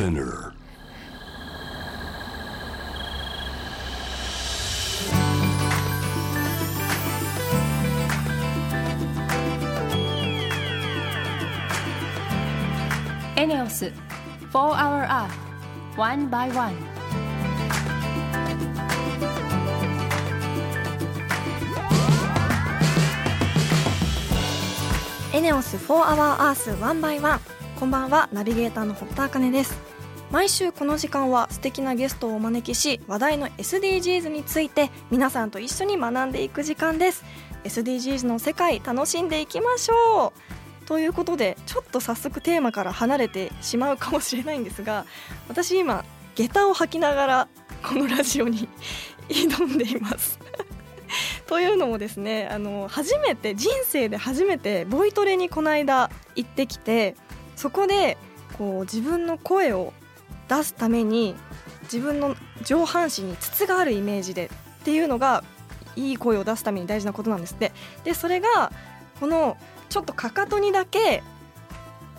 [0.00, 0.54] Spinner.
[13.36, 13.92] エネオス
[14.50, 15.28] 4 Hour Earth
[15.98, 16.74] One by One
[25.34, 29.89] エネオス4 Hour Earth 1 by 1こんばんはナビゲーターの堀田茜です
[30.30, 37.24] 毎週この時間は素敵なゲストをお招きし話題の SDGs について皆さんと一緒に学んでいく時間です。
[37.64, 40.32] SDGs の世界楽しんでいきましょ
[40.82, 40.86] う。
[40.86, 45.04] ということでちょっと早速テーマから離れてしまうかもしれないんですが
[45.48, 46.04] 私今
[46.34, 47.48] 下駄を履きながら
[47.82, 48.68] このラジオに
[49.28, 50.38] 挑んでいます。
[51.48, 57.16] というのもですねあの初めて人生で初めてボイトレにこの間行ってきて
[57.56, 58.16] そこで
[58.56, 59.92] こう自分の声を
[60.50, 61.34] 出すために
[61.84, 65.44] 自分の上半身に筒があるイメージでっていうのが
[65.96, 67.54] いい声を出すために大事なことなんです。
[67.54, 67.72] って
[68.04, 68.72] でそれが
[69.20, 69.56] この
[69.88, 71.22] ちょっとかかとにだけ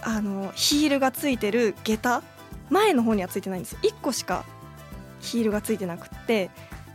[0.02, 2.24] あのヒールがついてる下駄
[2.70, 4.46] 前の方にはついてないんです1個しか
[5.20, 6.50] ヒールがついてなくって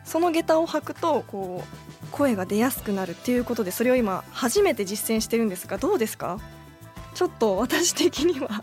[0.05, 6.39] その下駄を履くとこう声が出やすくなるっていうことでそれを今初めて実践してるんですがどうですか？
[7.15, 8.63] ちょっと私的には。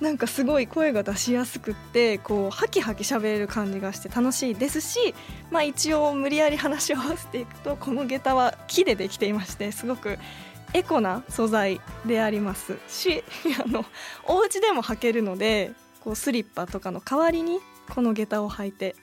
[0.00, 5.14] なんかすごい声が出しやすくってこうハキハキ喋れる感じがして楽しいですし、
[5.50, 10.18] まあ、一応無理やり話を合わせていくとこの下駄は木でできていましてすごく
[10.72, 13.24] エコな素材でありますし
[13.64, 13.84] あの
[14.26, 18.94] お家でも履けるのでこうスリッパとかの代わりにこの下駄を履いて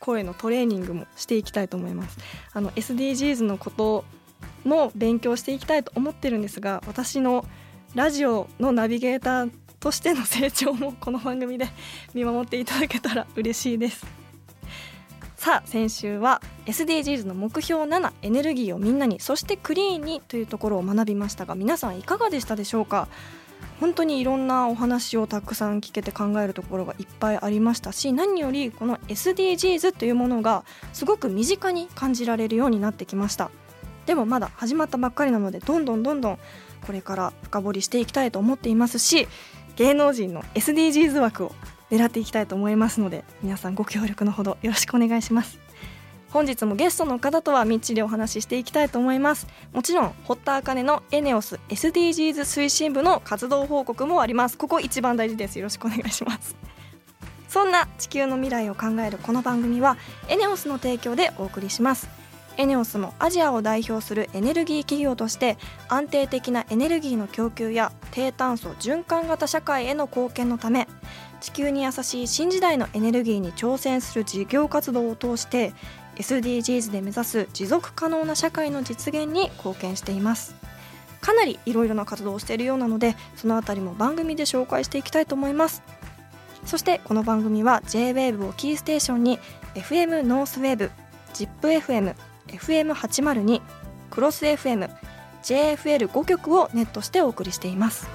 [0.00, 2.18] 声のトレーニングもしていきたいと思います。
[2.52, 4.04] あの SDGs のこと
[4.64, 7.46] も勉強していきたいと思ってるんですが私の
[7.94, 9.50] ラジオのナビゲーター
[9.82, 11.66] としての成長もこの番組で
[12.14, 14.06] 見守っていただけたら嬉しいです。
[15.34, 23.08] さあ先週は SDGs の目標7エネルギーをみんなにそしてクリーンにというところを学びましたが皆さんいかがでしたでしょうか？
[23.80, 30.62] 本当にいろんなお話をたくさん聞けて考えるところがいっぱいありましたし何よりこの SDGs というものが
[30.92, 33.50] すごく身近に感じられるようになってきました。
[34.06, 36.38] でもまだ始まったばっかりなのでどんどんどんどん
[36.86, 39.28] これから深掘りしていきたいと思っていますし
[39.82, 41.52] 芸能人の SDGs 枠を
[41.90, 45.58] 狙っていきたいと思いますので皆さんご協力のほどよろしくお願いします。
[46.30, 49.48] 本日もゲストの方とはみっちりお話ししていきたいと思います。
[49.72, 54.56] もちろん堀田茜のエネオス SDGs 推進部の活動報告もあります。
[54.56, 55.58] ここ一番大事です。
[55.58, 56.54] よろしくお願いします。
[57.48, 59.96] そんな地球の未来を考えるこの番組は
[60.28, 62.21] エネオスの提供でお送りします。
[62.56, 65.56] エネオスもアジアを代表するエネルギー企業として
[65.88, 70.86] 安定的なエネルギーの供給や低炭素循環型社会への貢献のため
[71.40, 75.72] 地球に優しい新時代のエネルギーに挑戦する事業活動を通して
[76.16, 80.54] SDGs で目指す持続可能な社会の実現に貢献しています。
[81.20, 85.82] かなりいろいろな活動をしているようなのでそのあたりも番組で紹介していきたいと思います。
[86.64, 89.38] そしてこの番組は JWAVE をキーステーションに
[89.74, 90.90] FM ノースウェーブ
[91.32, 92.14] ZIPFM
[92.52, 93.60] FM802
[94.10, 94.88] クロス FM
[95.42, 98.08] JFL5 曲をネットしてお送りしています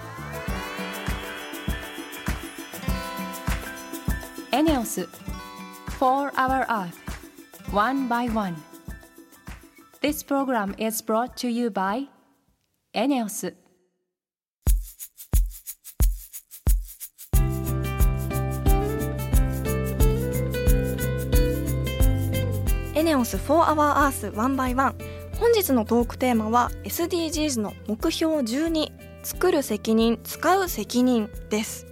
[4.51, 5.07] エネオス
[5.99, 6.93] For Our Earth
[7.75, 8.55] One by One
[10.01, 12.07] This program is brought to you by
[12.93, 13.53] エネオス
[23.07, 28.91] ネオス4 Hour Earth 1 by 1本日のトークテーマは SDGs の目標12
[29.23, 31.87] 作る責任使う責任です。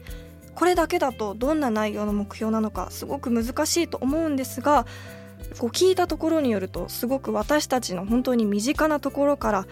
[0.55, 4.85] これだけだとどんな内容の目標なのかすごく難しいと思うんですが
[5.57, 9.67] こう聞いたところによるとすごく私たちの本当に身近なところから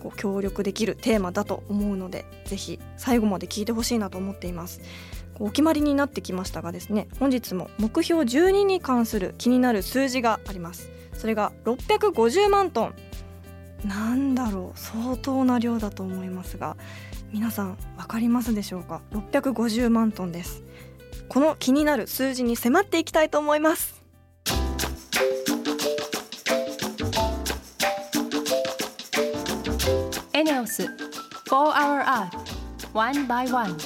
[0.00, 4.80] こう協力できるテーマだと思うのでぜひ最後まで聞いてほしいなと思っています。
[5.38, 10.90] お決まりになってきましたがですね本日も目標12に関する気になる数字があります。
[11.12, 12.94] それが650万トン。
[13.84, 16.76] なんだろう相当な量だと思いますが
[17.30, 20.62] 皆さん分かりますでしょうか？650万トンです。
[21.28, 24.02] この気になる数字に迫っていきたいと思います。
[30.32, 30.90] エネオス4
[31.48, 32.28] Hour Earth
[32.92, 33.76] One by One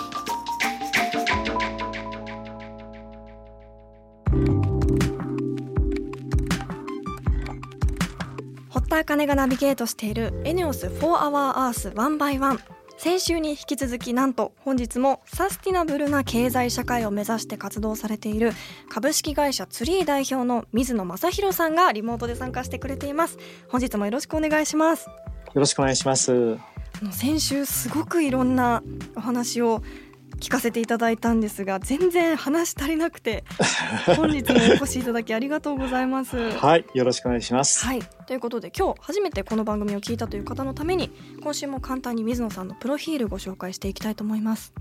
[8.91, 12.59] 田茜がナビゲートしているエネオス4 Hour Earth 1 by 1
[12.99, 18.51] 先週に引き続きなんと本日もサスティナブルな経済社会を目指して活動されている
[18.89, 23.39] 株式会社ツリー代表の水野正弘さんがリモートで参加してくれています。
[23.69, 25.07] 本日もよろしくお願いします。
[25.07, 25.15] よ
[25.55, 26.59] ろしくお願いします。
[27.13, 28.83] 先週すごくいろんな
[29.15, 29.83] お話を
[30.41, 33.45] 聞かせていただいたんですが全然話足りなくて
[34.17, 36.51] 本日もお越しいただきありがとうございます。
[36.53, 37.85] はいよろしくお願いします。
[37.85, 41.11] はいということで今日初めてこの番組を聞いたという方のために
[41.43, 44.73] 今週も簡単に水野さんのプロフィールご紹介していきたいと思います。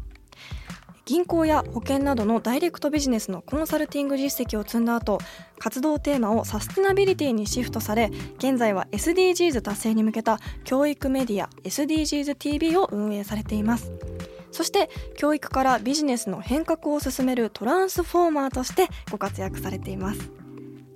[1.09, 5.17] 銀行や保険などのダイレクトビジネスのコンサルティング実績を積んだ後
[5.57, 13.91] 活動テーマをサステナビリティにシフトされ現在は SDGs 達成に向けた教育メディア SDGsTV を運営されています
[14.51, 20.31] そして教育からビジネスの変革を進めるトランスフォーマーとしてご活躍されています。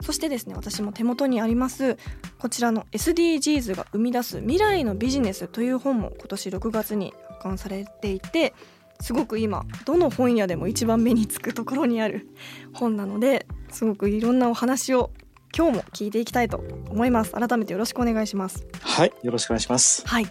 [0.02, 1.98] そしてですね私も手元にあります
[2.38, 8.54] こちらの SDGs が生み出す未来のビジネスという本も今年6月に保管されていて
[9.00, 12.28] すごく今どの本屋でも一番目につくところにある
[12.74, 15.12] 本なのですごくいろんなお話を
[15.56, 17.32] 今日も聞いていきたいと思います。
[17.34, 18.66] 改めてよろしくお願いします。
[18.82, 20.06] はいよろしくお願いします。
[20.08, 20.26] はい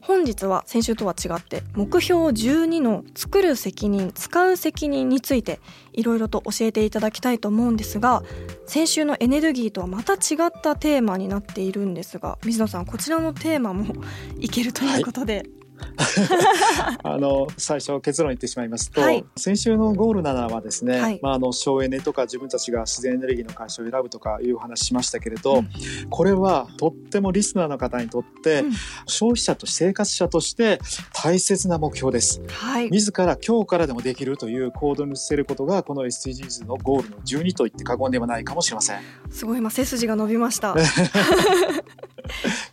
[0.00, 5.60] 本日は先週とは違って目標12の作る責任使う責任について
[5.92, 8.22] いろいろと教えていただきたいと思うんですが
[8.66, 10.16] 先週のエネルギーとはまた違
[10.46, 13.86] ったテーマになっているんですが水野さんこちらのテーマも
[14.38, 15.44] いけるということで、
[17.02, 25.68] あの最初結論言ってしまいますと、はい、先週のゴール7はですね、はい、まあ、あの省エネとか自分たちが自然エネルギーの会社を選ぶとかいう話しましたけれど、うん、
[26.10, 28.72] これはとってもリスナーの方にとって、うん、
[29.06, 30.80] 消費者と生活者として
[31.12, 39.00] 大切な目標です、はい、自ら今日からでもできるという行動に移せることがこの SDGs のゴールの12と言って過言ではないかもしれません。
[39.30, 39.58] すごい。
[39.58, 40.74] 今背筋が伸びました。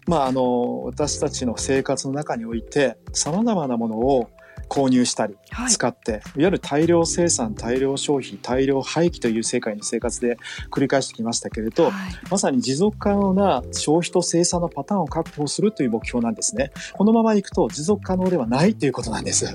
[0.08, 4.30] まああの私たちの生活の中においてさまざまなものを
[4.70, 5.36] 購入したり
[5.70, 10.38] 使って、はい、いわゆる大量生産大量消費大量廃棄という世界の生活で
[10.72, 11.94] 繰り返してきましたけれど、はい、
[12.30, 16.72] まさに持続可能な消費と生産のパターンを確保するという目標なんですね。
[16.94, 19.54] このままいくと持続可能ではないということなんです。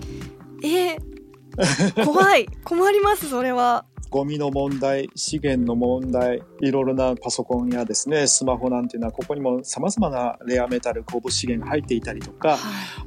[0.62, 2.46] えー、怖い。
[2.64, 12.58] 困りますそれはゴミの問題資源の問題いろいろなパソコンやですねスマホなんていうのはここにもさまざまなレアメタル鉱物資源が入っていたりとか、はい、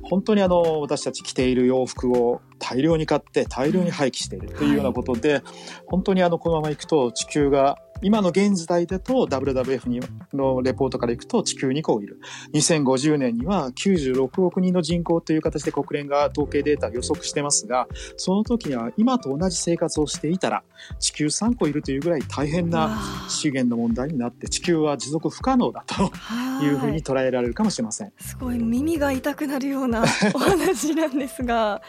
[0.01, 5.43] 本当にあの私たち着ている洋服を大量に買って大量に廃棄しているというようなことで、はい、
[5.87, 10.01] 本当にあのこのままいくと地球が今の現時代だと WWF に
[10.33, 12.19] のレポートからいくと地球2個いる。
[12.53, 20.63] 2050年には96億人の人口という形で国連が統計データを予測してますが、その時には今と同じ生活をしていたら
[20.99, 26.11] 地球3個いるというぐらい大変な資源の問題になって地球は持続不可能だと
[26.63, 28.11] いうふうに捉えられるかもしれません。
[28.19, 30.03] すごい耳が痛くなるような
[30.33, 31.81] お話なんですが。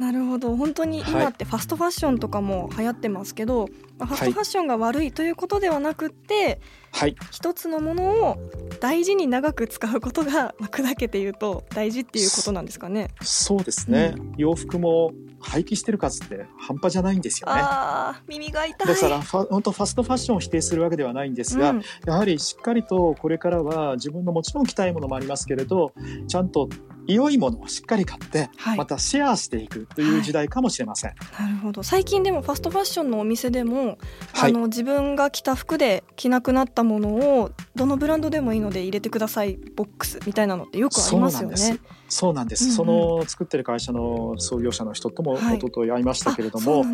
[0.00, 0.56] なるほど。
[0.56, 6.58] 本当に今ってファストファッションとかも流行ってますけど、はい、ファストファッションが悪いということではなくて、
[6.90, 8.38] はい、一つのものを
[8.80, 13.08] 大事に長く使うことが、まあ、砕けて言うと大事っていうことなんですかね。
[13.20, 17.60] そうですね、うん、洋服も廃棄してる数って半端じゃないんですよね。
[17.62, 18.88] あ耳が痛い。
[18.88, 25.92] だから本当ファストファッションを否定するわけではないんですが、うん、やはりしっかりとこれからは自分のもちろん着たいものもありますけれど
[26.26, 26.70] ちゃんと
[27.14, 31.82] 良いものをしっかり買って、はい、またシェアしていくという時代かもしれません、はい、なるほど。
[31.82, 33.98] 最近でもファストファッションのお店でも、
[34.32, 37.08] はい、あの自分が着た服で着なくなったもの
[37.40, 41.78] をどのブランドでもいいので入れてくださいボックスみたいなのってよくありますよね。
[42.10, 42.74] そうなんです。
[42.74, 46.84] その作ってる会社の創業者の人とも一昨日会いましたけれども、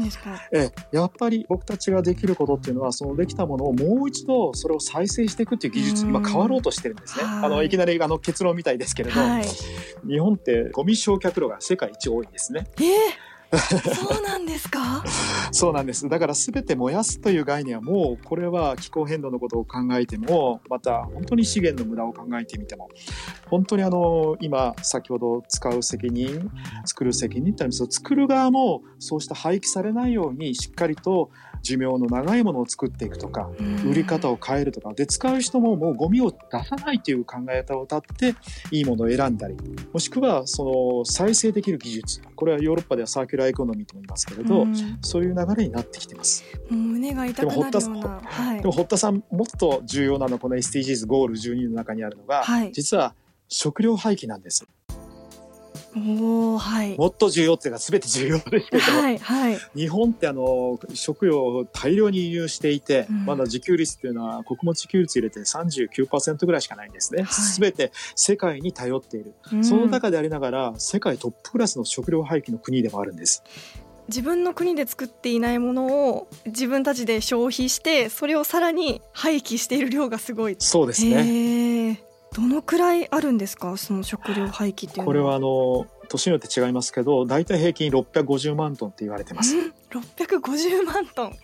[0.53, 7.25] えやっぱり僕たちができることっていうのはそのできたものをもう一度それを再生していくっていう技術今変わろうとしてるんですね。
[7.25, 9.45] あのいきなりあの結論みたいですけれど、はい、
[10.07, 12.67] 日本ってゴミ焼却量が世界一多いんですね。
[12.79, 15.05] えーそうなんですか？
[15.53, 16.09] そうなんです。
[16.09, 22.89] だから全て燃やすという概念はもうこれは気候変動のことを考えてもまた本当に資源の無駄を考えてみても
[23.49, 26.51] 本当にあの今先ほど使う責任
[26.85, 31.31] 作る責任ってあるんですけど作る側もそうした廃棄されないようにしっかりと
[31.63, 33.51] 寿命の長いものを作っていくとか、
[33.91, 38.01] 売り方を変えるとか、で、使う人ももうゴミを出さないという考え方を立っ
[38.35, 38.35] て、
[38.71, 39.57] いいものを選んだり、
[39.93, 40.65] もしくは、そ
[41.01, 42.21] の、再生できる技術。
[42.37, 44.67] これはヨーロッパではサーキュラーエコノミーとも言いますけれど、
[45.03, 46.45] そういう流れになってきてます。
[46.71, 48.21] 胸が痛くなるような。
[48.23, 53.15] はい、でも、堀田さん、もっと重要なのは、この SDGs ゴール12の中にあるのが、はい、実は
[53.49, 54.67] 食料廃棄なんです。
[55.97, 67.23] おはいもっと重要っていうか全て重要ですけど、はいはい日本ってあの食料を大量に輸入していて、うんまだ自給率っていうのは穀物自給率入れて39%ぐらいしかないんですね。
[67.23, 69.35] はいすべて世界に頼っている。
[69.53, 73.43] うんその中でありながら世界トップクラスの食料廃棄の国でもあるんです。
[74.09, 81.11] 自分の国で作っていないものを自分たちで消費してそれをさらに廃棄している量がすごいそうですね。
[81.11, 81.66] へえ
[82.37, 83.77] どのくらいあるんですか？
[83.79, 89.57] その食料廃棄っていうのこれはあの年によって違いますけど、大体平均650万トンって言われてます。
[89.57, 91.37] うん？650万トン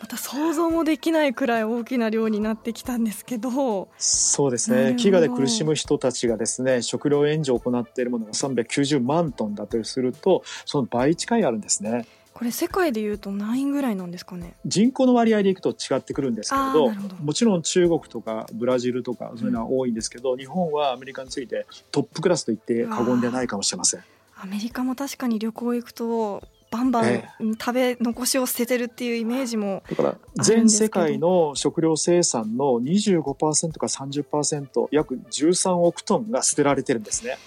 [0.00, 4.94] また想像もできないくらい大きな量になってきたんですけどそうですね。
[4.98, 12.06] 飢餓で苦しむ人たちがですね、食料援助を行っているものが390万トンだとすると、その倍近いあるんですね。
[12.36, 14.56] これ世界でいうと何位ぐらいなんですかね？
[14.66, 24.04] 人口の割合でいくと違ってくるんですけれどもちろん中国とかブラジルとかそういうのは多いんですけど、日本はアメリカについてトップクラスと言って過言ではないかもしれません。
[24.38, 27.28] アメリカも確かに旅行行くとバンバンえ
[27.58, 37.38] 食べ残しを捨ててるっていうイメージもだから全世界の食料生産の25%か30%約13億トンが捨てられてるんですね。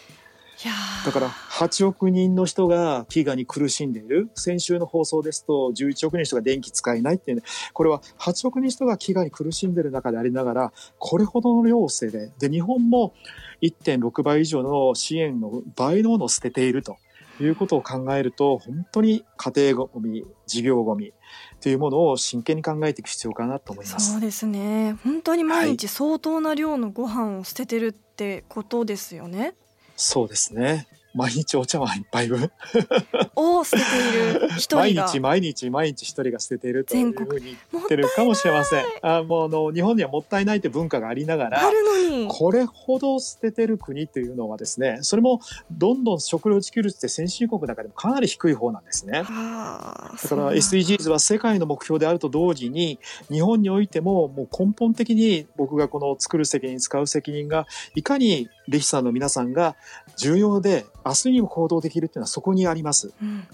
[1.05, 4.29] だから8億人の人が飢餓に苦しんでいる。
[4.35, 7.43] 先週の放送ですと11億人の人が電気使えないっていうね。
[7.73, 13.13] これは8億人の人が飢餓に苦しんでいる中でありながら、これほどの量を捨てて、で、日本も
[13.61, 16.97] 1.6倍以上の支援の倍のものを捨てていると
[17.39, 21.13] いうことを考えると、本当に家庭ゴミ、事業ゴミ
[21.61, 24.13] というものを真剣に考えていく必要かなと思います。
[24.13, 29.55] そうですね本当に毎日相当な量のご飯を捨ててるってことですよね、
[29.99, 30.87] そうですね。
[31.13, 32.51] 毎日お茶碗一杯分。
[33.35, 38.85] を捨てている一毎人が日毎日毎日一人が捨てているというふうにもっってるかもしれません。
[39.01, 45.41] あもうあの日本にはもったいないって文化がありながらあ、るのにこれほど捨ててる国というのはですね、それも
[45.71, 49.13] どんどん食料自給率って先進国の中でもかなり低い方なんですね。
[49.13, 57.65] だから SDGs は世界の目標であると同時に日本においてももう根本的に僕がこの作る責任使う責任が
[57.95, 59.75] いかにリヒさんの皆さんが
[60.15, 63.13] 重要で明日にも行動できるっていうのはそこにあります。
[63.21, 63.47] うん。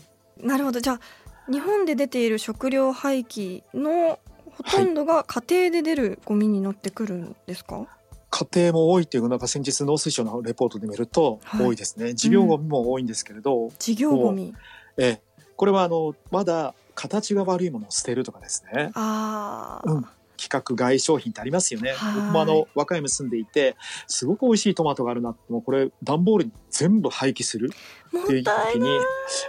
[0.44, 0.82] なるほど。
[0.82, 4.20] じゃあ日本で出ている食料廃棄の
[4.52, 7.88] ほとんどが家庭で出るゴミになってくるんですか、
[8.30, 11.66] 家庭も多いっていうのが先日農水省のレポートで見るとはい。
[11.66, 12.14] 多いですね。
[12.14, 14.54] 事業ゴミも多いんですけれど、事業ゴミ。
[14.98, 15.22] ええ、
[15.56, 18.92] これはあのまだ形が悪いものを捨てるとかですね。
[18.94, 20.06] ああ、うん
[20.38, 21.92] 規格外商品ってありますよね。
[21.92, 23.76] はい僕もあの和歌山に住んでいて
[24.08, 27.74] すごく美味しいトマトがあるなってもうこれ段ボールに全部廃棄するも
[28.22, 29.00] っっていう時に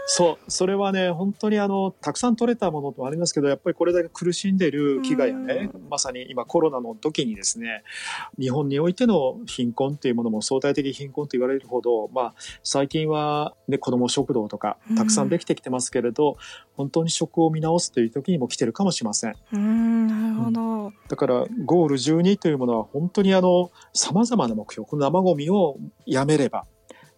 [0.06, 7.82] そうそれはね本当にあのたくさん取れたものもありますけどやっぱりこれだけ苦しんでる飢餓やねうんまさに今コロナの時にですね
[8.38, 16.37] 日本においての貧困っていうものも相対的貧困と言われるほど、まあ、最近は、ね、子ども食堂とかたくさんできてきてますけれど、
[16.76, 19.32] 本当に食を見直すという時にも来てるかもしれません。
[19.32, 26.64] うーんなるほど、だからゴール12というものは本当にあの様々な目標この生ゴミをやめれば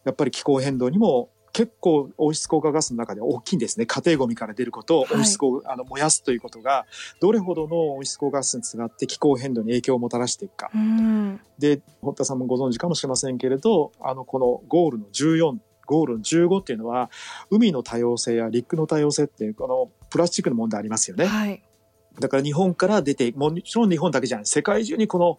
[0.04, 6.86] やっぱり気候変動にも結構温室効果ガスの中では大きいんですね家庭ゴミから出ることを温室効、あの燃やすということが
[7.20, 17.10] どれほどの温室効果ガスにつながって気候変動に影響をもたらしていくかうんで堀田さんもご存知かもしれませんけれどあのこのゴールの14ゴールの15っていうのは
[17.50, 21.26] 海の多様性や陸の多様性っていうこのプラスチックの問題ありますよね。
[21.26, 21.60] はい
[22.20, 25.38] だから日本から出て、もちろん日本だけじゃない、世界中にこの、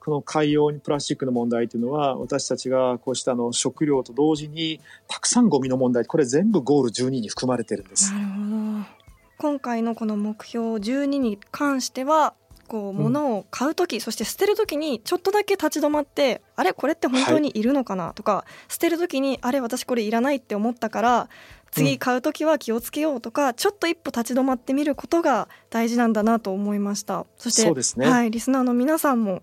[0.00, 8.12] この海洋にプラスチックの問題というのは、私たちがこうしたあの食料と同時に、たくさんゴミの問題、これ全部ゴール12に含まれてるんです。
[8.12, 9.04] なるほど。
[9.36, 12.34] 今回のこの目標12に関しては
[12.68, 16.72] こう物を買う時、そして捨てる時にちょっとだけ立ち止まってあれ？
[16.72, 18.14] これって本当にいるのかな？
[18.14, 19.60] とか、捨てる時にあれ？
[19.60, 21.28] 私これいらないって思ったから
[21.74, 27.26] 次買う時は気をつけようとか、ちょっと一歩立ち止まってみることが大事なんだなと思いました。
[27.36, 28.08] そしてね。
[28.08, 29.42] はい、リスナーの皆さんも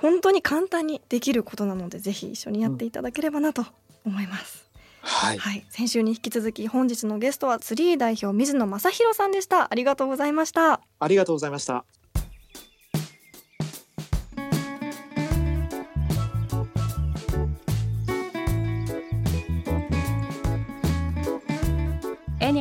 [0.00, 3.64] 本当に簡単にできることなのでぜひ一緒にやっていただければなと
[4.04, 4.68] 思います、
[5.02, 5.38] はい。
[5.38, 9.70] はい、先週に引き続き本日のゲストはツリー代表水野正弘さんでした。
[9.70, 10.80] ありがとうございました。
[10.98, 11.84] ありがとうございました。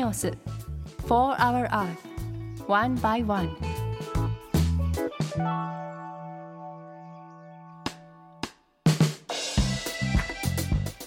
[0.09, 0.33] エネオス。
[1.07, 3.55] For Our Earth One by One.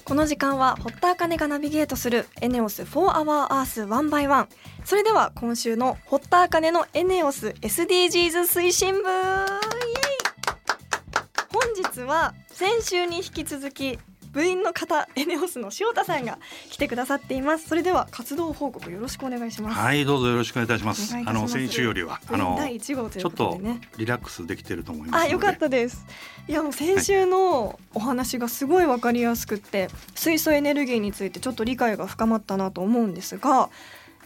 [0.05, 4.47] この時間は堀田茜がナビゲートするエネオス4 Hour Earth One by One
[4.85, 9.09] それでは今週の堀田茜のエネオス SDGs 推進部。
[11.51, 13.99] 本日は先週に引き続き
[14.33, 16.39] 部員の方エネオスの塩田さんが
[16.71, 17.69] 来てくださっています。
[17.69, 19.79] それでは活動報告よろしくお願いします。
[19.79, 21.15] はいどうぞよろしくお願いいたします。
[21.15, 23.81] あの先週よりはあの第一号というちょっことでね。
[23.93, 26.07] とリラックスできてると思いますあよかったです。
[26.49, 33.71] いやもう先週のお話がすごいわかりやすくって水素エネルギーについてちょっと理解が深まったなと思うんですが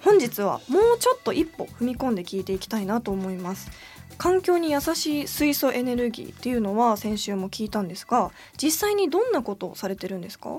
[0.02, 3.70] 本日はもうちょっと一歩踏み込んで聞いていきたいなと思います
[4.18, 10.58] 環境に優しい水素エネルギーっていうのは先週も聞いたんですが実際にどんなことをされてるんですか？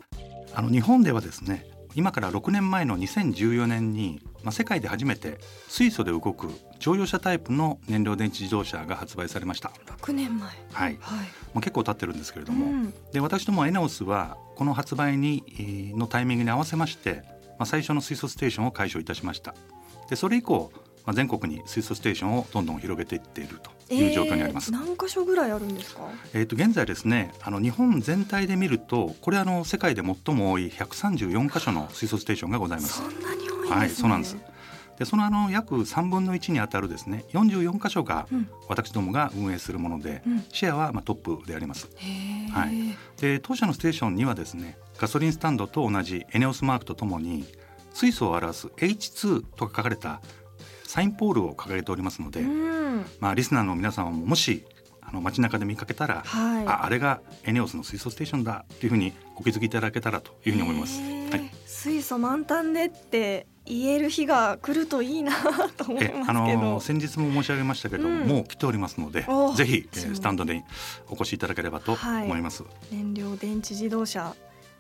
[0.53, 6.47] あの日本ではですね今から6年前の2014年に、まあ、世界で初めて水素で動く
[6.77, 9.71] 乗用車タイプの燃料電池自動車が発売されました。
[10.01, 10.49] 6年前。
[10.73, 11.25] はい、はい。
[11.53, 12.93] もう結構経ってるんですけれども、うん。
[13.11, 17.23] で私どもエネオスはこの発売にえーのタイミングに合わせまして、
[17.57, 19.55] まあ、最初の水素ステーションを開所いたしました。
[20.07, 20.71] でそれ以降、
[21.07, 24.71] まあ、全国に水素ステーションをどんどん広げていっているという状況にあります。
[24.71, 26.01] えー何箇所ぐらいあるんですか？
[26.33, 32.97] えー、と現在ですねあの日本全体で見るとこれあの世界で最も多い134箇所の水素ステーションがございます。
[32.97, 33.03] そ。
[33.03, 33.75] んなに多いね。
[33.75, 34.35] はいそうなんです。
[34.99, 38.49] でそのあの約3分の1にあたるですね44箇所がうん。
[38.67, 40.43] 私どもが運営するもので、うん。
[40.51, 41.87] シェアはまあトップであります。
[42.51, 42.97] はい。
[43.21, 47.45] で当社のステーションにはですねガソリンスタンドと同じエネオスマークとともに
[47.93, 50.21] 水素を表す H2 と書かれた
[50.87, 53.05] サインポールを掲げておりますので、うん。
[53.19, 54.65] まあ、リスナーの皆さんももし
[55.01, 56.65] あの街中で見かけたら、はい。
[56.65, 60.99] ああれがエネオスの水素ステーションだというふうにお気づきいただけたらというふうに思います。
[61.01, 61.51] はい。
[61.65, 65.33] 水素満タンでって言える日が来るといいな
[65.75, 66.79] と思いえますけあのど。
[66.79, 68.27] 先日も申し上げましたけども、うん。
[68.27, 70.63] もう来ておりますのでおぜひ、えースタンドで
[71.09, 72.63] お越しいただければと思います。
[72.91, 74.33] 燃料電池自動車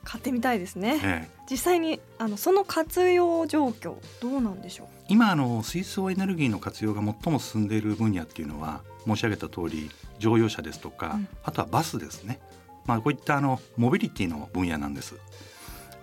[0.03, 0.99] 買ってみたいですね。
[1.03, 9.89] ええ実際にあのその活用状況どうなんでしょ今あの水素エネルギーの活用が最も進んでいる分野っていうのは申し上げた通り
[10.19, 12.39] 乗用車ですとか、うんあとはバスですね、
[12.85, 15.15] まあ、こういったあのモビリティの分野なんです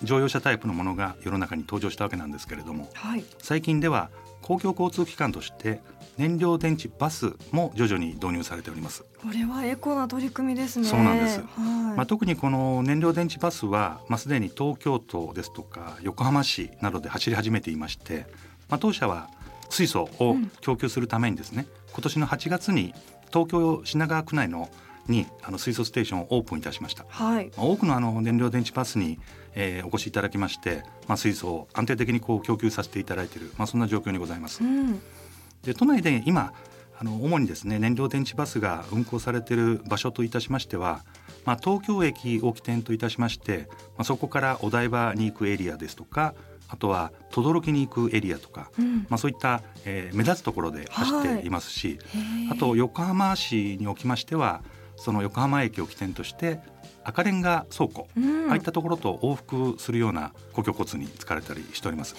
[0.03, 2.89] 乗用車タイプのものが世の中に登場したわけなんですけれどもう。
[2.95, 3.25] はい。
[3.39, 4.11] 最近では
[4.45, 5.81] 公共交通機関として
[6.19, 10.87] 燃料電池バスも徐々に導入されております、これはエコな取り組みですね。
[10.87, 11.49] そうなんですはい。
[11.97, 18.27] まあ、特にこの燃料電池バスは、まあ、すでに東京都ですとか横浜市などで走り始めていまして、
[18.69, 19.31] まあ、当社は
[19.71, 22.95] 水素を供給するためにですね、今年の8月に
[23.29, 24.69] 東京品川区内の
[25.09, 27.05] にあの水素ステーションをオープンいたしました。
[27.09, 27.51] はい。
[27.57, 29.19] まあ多くのあの燃料電池バスに、
[29.55, 34.67] えーお越しいただきまして、まあ、水素を安定的にこう供給させていただいている、まあ、そんな状況にございますう。
[34.67, 35.01] ん。
[35.63, 36.53] で都内で今
[36.99, 41.05] あの主にですね燃料電池バスが運行されている場所といたしましては、
[41.45, 46.35] まあ、東京駅を起点といたしまして、まあ、そこからお台場に行くエリアですとか
[46.69, 49.07] あとは轟に行くエリアとか、うん。
[49.09, 51.99] まあ、そういった、えー目立つところで走っていますし、
[52.51, 54.63] あと横浜市におきましては
[55.05, 56.61] その横浜駅を起点として
[57.05, 58.49] 赤レンガ倉庫、うん。
[58.49, 62.17] ああいったところと往復するような公共交通に使われたりしております。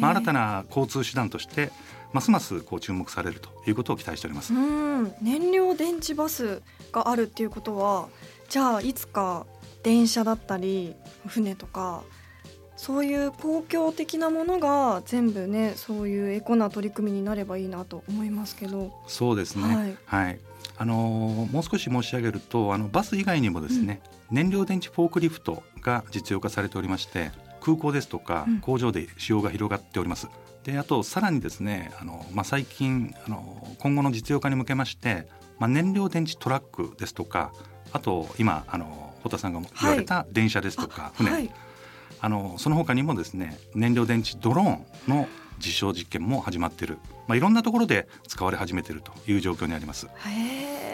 [0.00, 1.70] まあ、新たな交通手段として
[2.14, 4.54] ますますこう注目されるということを期待しております。
[4.54, 8.08] うん、燃料電池バスがあるっていうことは
[8.48, 9.44] じゃあいつか
[9.82, 10.94] 電車だったり
[11.26, 12.02] 船とか
[12.76, 19.96] そういう公共的なものが全部ねそういうエコな取り組みになればいいなと思いますけどそうですね。
[20.06, 20.38] はい。
[20.82, 28.60] あのーもう少し申し上げると、あのバス以外にもですね、燃料電池フォークリフトが実用化されておりまして、空港ですとかうん。
[28.60, 30.26] 工場で使用が広がっております。
[30.64, 35.28] で、あとさらにですね、あのまあ最近あの今後の実用化に向けまして、
[35.60, 37.52] まあ燃料電池トラックですとか、
[37.92, 41.50] あと今あの堀田さんが言われた電車ですとか、船、はい、
[42.20, 45.28] あのその他にもですね燃料電池ドローンの
[45.64, 50.08] 実証実験も始まっている、まあ、いろんなところで使われ始めているという状況にあります。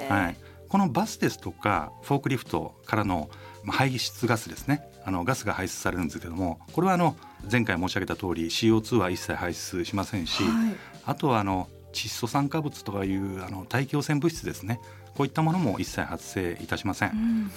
[0.09, 0.37] はい、
[0.69, 3.31] このバスですとかフォークリフトからの
[3.65, 4.83] まあ排出ガスですね。
[5.05, 7.17] あのガスが排出されるんですけどもこれはあの
[7.51, 10.77] 前回申し上げた通り CO2 は一切排出しませんし、はい。
[11.07, 14.81] あとはあの窒素酸化物とかいうあの大気汚染物質ですね。
[15.17, 17.11] こういったものも一切発生いたしません。
[17.11, 17.51] うん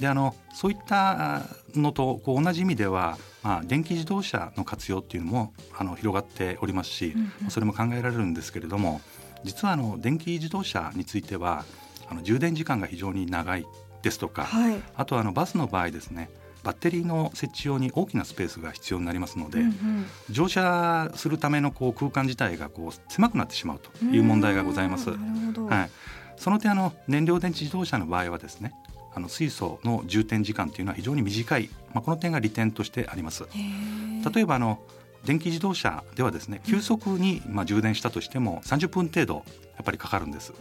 [0.00, 1.42] であのそういった
[1.74, 7.50] のとこう同じ意味では、まあ、電気自動車の活用っていうのもあの広がっておりますし、うんうん。
[7.50, 9.00] それも考えられるんですけれども
[9.44, 11.64] 実はあの電気自動車については
[12.08, 13.66] あの充電時間が非常に長い
[14.02, 14.82] ですとか、はい。
[14.94, 16.30] あとはあのバスの場合ですね
[16.62, 20.06] バッテリーの設置用に大きなスペースが必要になりますので、うんうん。
[20.30, 25.10] 乗車するためのこう空間自体がこう狭くなってしまうという問題がございます。
[25.10, 25.90] うんなるほど、はい、
[26.36, 28.72] その点あの燃料電池自動車の場合はですね
[29.14, 33.44] あの水素の充填時間というのは非常に短い、まあ、この点が利点としてあります。
[34.34, 34.80] 例えばあの
[35.24, 39.44] 電気自動車ではですね急速にまあ充電したとしても30分程度
[39.76, 40.52] やっぱりかかるんです。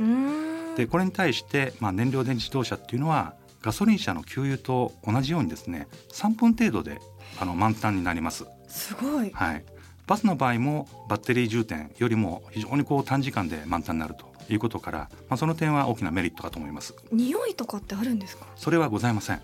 [0.77, 6.99] でこれに対してまあ燃料電池自動車っていうのはガソリン車の給油と同じようにですね3分程度で
[7.39, 8.45] あの満タンになります。
[8.67, 9.63] すごい、はい、
[10.07, 16.93] バスの場合もバッテリー充填よりも非常にこう短時間で満タンになるということから、まあ、その点は大きなメリットかと思います。
[17.12, 18.45] 匂いとかってあるんですか？
[18.56, 19.41] それはございません。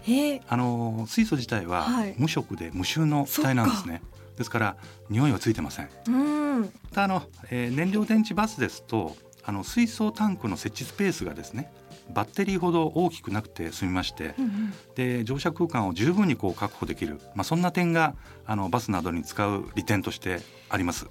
[0.47, 4.01] あの水素自体は無色で無臭の気体なんですね、はい、
[4.38, 4.75] ですから
[5.09, 5.89] 匂いはついてません。
[6.07, 6.69] うん。
[6.95, 11.71] あの、えー、燃料電池バスですとあの水素タンクの設置スペースがですね
[12.12, 21.07] バッテリーほど大きくなくて済みまして、うんうん、で乗車空間を十分にこう確保できる、まあ、そんな点があのバスなどに使う利点としてあります。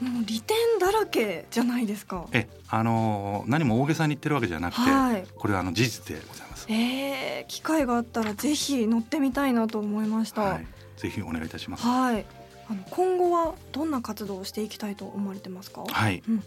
[0.00, 2.26] もう利点だらけじゃないですか。
[2.32, 6.66] え、あの何も大げさに言ってるわけじゃなくて、はい、これはあの事実でございます。
[6.68, 10.42] えー、機会があったらぜひ乗ってみたいなと思いました。
[10.42, 11.86] はい、ぜひお願いいたします。
[11.86, 12.26] はい。
[12.68, 15.84] あの今後はどんな活動をしていきたいと思われてますか？
[15.88, 16.22] はい。
[16.28, 16.42] うん、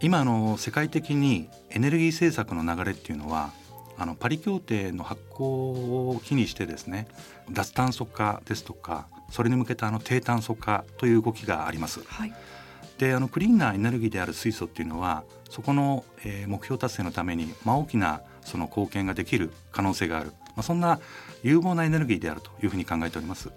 [0.00, 3.52] 今の世界的にエネルギー政策の流れっていうのは
[3.98, 5.44] あのパリ協定の発行
[6.10, 7.06] を機にしてですね
[7.50, 12.00] 脱炭素化ですとかそれに向けたあの低炭素化という動きがあります。
[12.06, 12.32] はい、
[12.98, 21.00] であのクリーンなエネルギーである水素っていうのはそこの、えー、目標達成のために、まあ、大きなその貢献ができる可能性がある、まあ、そんな
[21.42, 23.50] 有望なエネルギーであるというふうに考えております。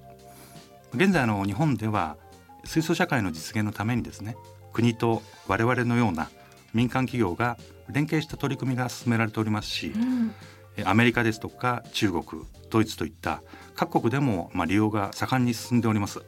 [0.94, 2.18] 現在の日本では
[2.66, 4.36] 水素社会の実現のためにですね
[4.74, 6.30] 国と我々のような
[6.74, 7.58] 民間企業が
[7.90, 12.24] 連携した取り組みが進められておりますし、うん、アメリカですとか中国
[12.70, 13.42] ドイツといった
[13.76, 16.22] 各国でもまあ利用が盛んに進んでおります。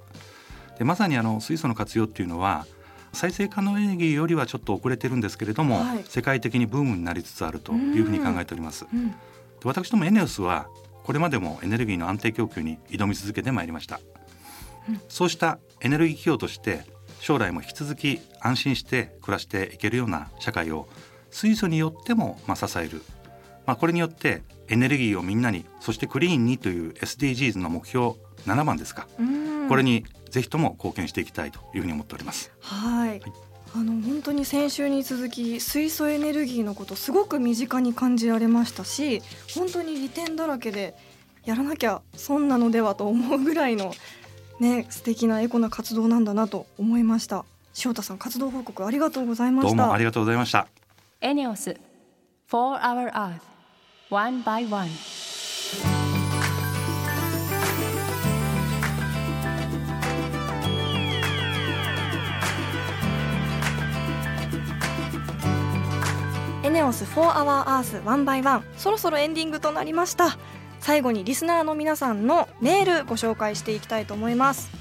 [0.77, 2.65] でまさにあの水素の活用っていうのは
[3.13, 9.15] 再生可能エネルギーよりはちょっと遅れてるんですけれども、はい、世界的にブームになりつつあるというふうに考えております、うん、で
[9.63, 10.67] 私どもエネオスは
[11.03, 13.99] これまでもエネルギーの安定供給に挑み続けてまいりました、
[14.89, 16.85] うん、そうしたエネルギー企業として
[17.19, 20.87] 将来も引き続き安心して暮らしていけるような社会を
[21.29, 23.01] 水素によってもまあ支える、
[23.65, 29.07] まあ、これによってエネルギーをみんなにそしてクリーンにという SDGs の目標7番ですか。
[29.69, 32.51] これにぜひとも貢献していきたいというふうに思っております。
[32.59, 33.21] はい、はい。
[33.75, 39.23] あの本当に先週に続き水素エネルギーのことすごく身近に感じられましたし
[39.55, 40.93] 本当に利点だらけで
[41.43, 43.91] やらなきゃ損なのではと思うぐらいの
[44.59, 47.45] ね素敵なエコな活動なんだなと思いました。
[47.83, 49.75] 塩田さん活動報告ありがとうございました。
[49.75, 50.67] どうもありがとうございました。
[51.21, 51.75] エネオス
[52.47, 53.39] For Our Earth
[54.11, 54.89] One by One
[66.73, 68.63] ネオス4 Our Earth One by One.
[68.77, 70.37] そろそろエンディングとなりました。
[70.79, 74.71] 最後にリスナーの皆さんのメールご紹介していきたいと思います。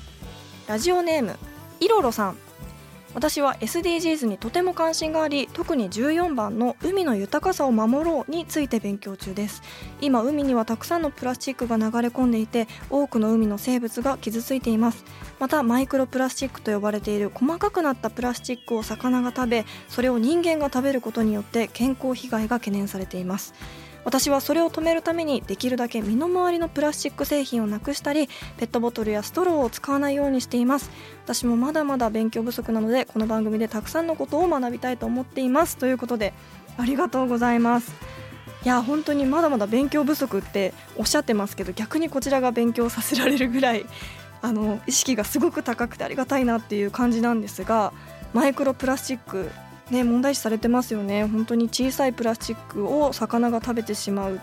[0.67, 1.37] ラジオネーム
[1.81, 2.39] いろろさん。
[3.15, 9.63] 私は SDGs にとても関心があり特に14番の海の豊かさを守ろうについて勉強中です。
[10.01, 15.05] 今海にはたくさんのプラスチックが流れ込んでいて多くの海の生物が傷ついています。
[15.39, 23.53] またマイクロプラスチックと呼ばれている細かくなったプラスチックを魚が食べそれを人間が食べることによって健康被害が懸念されています。
[24.05, 30.91] 私はそれを止めるためにできるだけ身の回りのプラスチック製品をなくしたりペットボトルやストローを使わないようにしています。
[31.25, 35.77] 私もまだまだ勉強不足なのでこの番組でたくさんのことを学びたいと思っています。
[35.77, 36.35] ということで
[36.77, 37.93] ありがとうございます。
[38.65, 43.87] いや本当にまだまだ勉強不足っておっしゃってますけど逆にこちらが勉強させられるぐらい
[44.41, 47.93] あの意識がすごく高くてありがたいなっていう感じなんですが
[48.35, 49.51] マイクロプラスチック
[49.93, 51.25] ね、問題視されてますよね。
[51.27, 54.41] 本当に小さいプラスチックを魚が食べてしまう。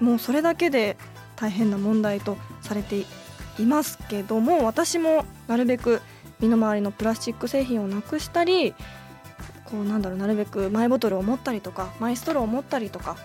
[0.00, 0.96] もうそれだけで
[1.36, 3.04] 大変な問題とされて
[3.58, 6.02] いますけども私もなるべく
[6.40, 8.74] 身の回りのプラスチック製品をなくしたり
[9.64, 13.16] こうなんだろうなるべくマイボトルを持ったりとかマイストローを持ったりとか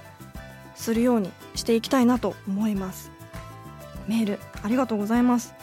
[0.75, 3.11] するようにしていきたいなと思います。
[4.07, 5.55] メールありがとうございます。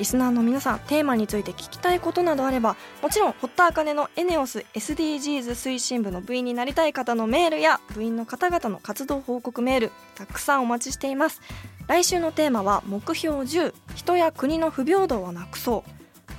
[0.00, 11.42] リスナーの皆さんテーマについて聞きたいことなどあればもちろん堀田茜のエネオス SDGs 推進部の部員になりたい方のメールや部員の方々の活動報告メールたくさんお待ちしています。
[11.86, 15.90] 来週のテーマは目標10人や国の不平等をなくそう。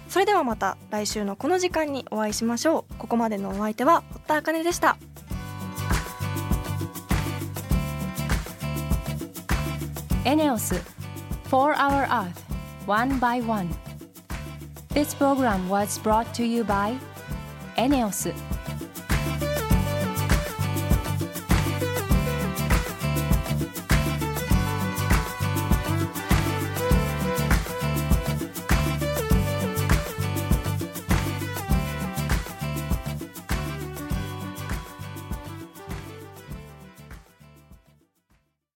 [0.09, 2.93] それではまた来週のこの時間にお会いしましょう。
[2.97, 4.97] ここまでのお相手は堀田茜でした。
[10.25, 10.81] エネオス
[11.51, 12.50] 4 Hour Earth
[12.85, 13.69] one by one.
[14.89, 16.97] This program was brought to you by
[17.77, 18.33] ENEOS